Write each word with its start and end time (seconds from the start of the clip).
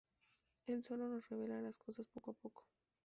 Él 0.65 0.83
sólo 0.83 1.07
nos 1.07 1.29
revela 1.29 1.61
las 1.61 1.77
cosas 1.77 2.07
poco 2.07 2.31
a 2.31 2.33
poco. 2.33 2.65